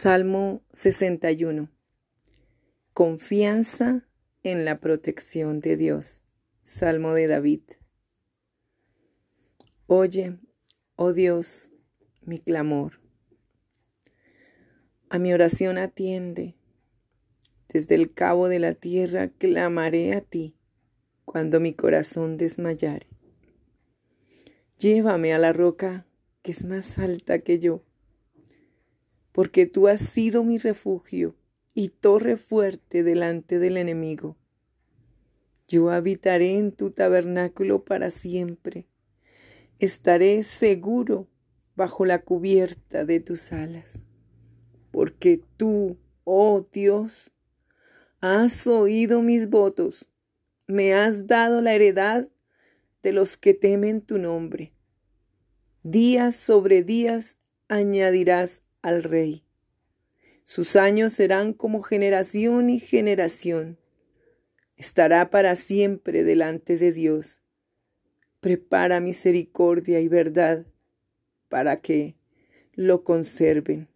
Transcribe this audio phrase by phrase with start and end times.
[0.00, 1.72] Salmo 61.
[2.92, 4.06] Confianza
[4.44, 6.22] en la protección de Dios.
[6.60, 7.62] Salmo de David.
[9.88, 10.38] Oye,
[10.94, 11.72] oh Dios,
[12.22, 13.00] mi clamor.
[15.08, 16.54] A mi oración atiende.
[17.68, 20.54] Desde el cabo de la tierra clamaré a ti
[21.24, 23.08] cuando mi corazón desmayare.
[24.78, 26.06] Llévame a la roca
[26.42, 27.87] que es más alta que yo
[29.38, 31.36] porque tú has sido mi refugio
[31.72, 34.36] y torre fuerte delante del enemigo.
[35.68, 38.88] Yo habitaré en tu tabernáculo para siempre.
[39.78, 41.28] Estaré seguro
[41.76, 44.02] bajo la cubierta de tus alas,
[44.90, 47.30] porque tú, oh Dios,
[48.20, 50.10] has oído mis votos,
[50.66, 52.28] me has dado la heredad
[53.04, 54.72] de los que temen tu nombre.
[55.84, 59.44] Días sobre días añadirás al Rey.
[60.44, 63.78] Sus años serán como generación y generación.
[64.76, 67.42] Estará para siempre delante de Dios.
[68.40, 70.64] Prepara misericordia y verdad
[71.48, 72.14] para que
[72.72, 73.88] lo conserven.